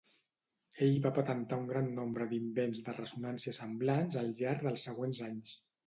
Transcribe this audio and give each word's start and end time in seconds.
Ell 0.85 0.95
va 1.03 1.11
patentar 1.17 1.59
un 1.65 1.67
gran 1.73 1.91
nombre 2.01 2.27
d'invents 2.33 2.83
de 2.89 2.99
ressonnància 2.99 3.57
semblants 3.61 4.21
al 4.25 4.35
llarg 4.43 4.69
dels 4.71 4.91
següents 4.91 5.27
anys. 5.33 5.59